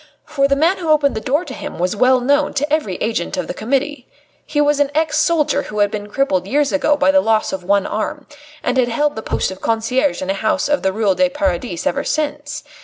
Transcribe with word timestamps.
For 0.25 0.47
the 0.47 0.55
man 0.55 0.79
who 0.79 0.89
opened 0.89 1.13
the 1.13 1.21
door 1.21 1.45
to 1.45 1.53
him 1.53 1.77
was 1.77 1.95
well 1.95 2.19
known 2.21 2.55
to 2.55 2.73
every 2.73 2.95
agent 2.95 3.37
of 3.37 3.45
the 3.45 3.53
Committee. 3.53 4.07
He 4.47 4.59
was 4.59 4.79
an 4.79 4.89
ex 4.95 5.19
soldier 5.19 5.61
who 5.61 5.77
had 5.77 5.91
been 5.91 6.07
crippled 6.09 6.47
years 6.47 6.71
ago 6.71 6.97
by 6.97 7.11
the 7.11 7.21
loss 7.21 7.53
of 7.53 7.63
one 7.63 7.85
arm, 7.85 8.25
and 8.63 8.77
had 8.79 8.87
held 8.87 9.15
the 9.15 9.21
post 9.21 9.51
of 9.51 9.61
concierge 9.61 10.19
in 10.23 10.31
a 10.31 10.33
house 10.33 10.67
in 10.67 10.81
the 10.81 10.91
Ruelle 10.91 11.13
du 11.13 11.29
Paradis 11.29 11.85
ever 11.85 12.03
since. 12.03 12.63